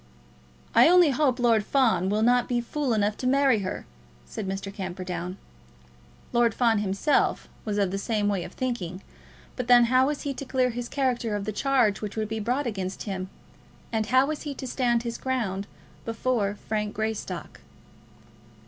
[0.73, 3.85] "I only hope Lord Fawn will not be fool enough to marry her,"
[4.25, 4.73] said Mr.
[4.73, 5.37] Camperdown.
[6.33, 9.03] Lord Fawn himself was of the same way of thinking;
[9.55, 12.39] but then how was he to clear his character of the charge which would be
[12.39, 13.29] brought against him;
[13.91, 15.67] and how was he to stand his ground
[16.03, 17.59] before Frank Greystock?